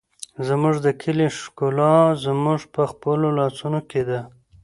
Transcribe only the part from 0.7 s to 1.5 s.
د کلي